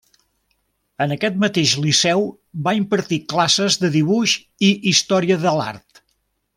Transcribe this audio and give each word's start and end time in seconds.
En 1.05 1.13
aquest 1.15 1.37
mateix 1.43 1.73
liceu 1.83 2.25
va 2.69 2.75
impartir 2.79 3.21
classes 3.35 3.81
de 3.85 3.95
dibuix 3.99 4.37
i 4.71 4.75
història 4.95 5.43
de 5.47 5.59
l'art. 5.61 6.07